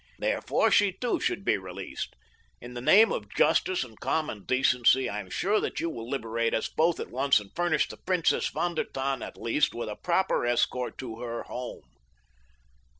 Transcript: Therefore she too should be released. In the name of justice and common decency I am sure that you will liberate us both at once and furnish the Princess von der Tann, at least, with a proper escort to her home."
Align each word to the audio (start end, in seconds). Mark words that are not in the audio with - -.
Therefore 0.17 0.71
she 0.71 0.93
too 0.93 1.19
should 1.19 1.45
be 1.45 1.57
released. 1.59 2.15
In 2.59 2.73
the 2.73 2.81
name 2.81 3.11
of 3.11 3.29
justice 3.29 3.83
and 3.83 3.99
common 3.99 4.45
decency 4.45 5.07
I 5.07 5.19
am 5.19 5.29
sure 5.29 5.59
that 5.59 5.79
you 5.79 5.91
will 5.91 6.09
liberate 6.09 6.55
us 6.55 6.67
both 6.67 6.99
at 6.99 7.11
once 7.11 7.39
and 7.39 7.55
furnish 7.55 7.87
the 7.87 7.97
Princess 7.97 8.47
von 8.47 8.73
der 8.73 8.85
Tann, 8.85 9.21
at 9.21 9.37
least, 9.39 9.75
with 9.75 9.89
a 9.89 9.95
proper 9.95 10.43
escort 10.43 10.97
to 10.97 11.19
her 11.19 11.43
home." 11.43 11.83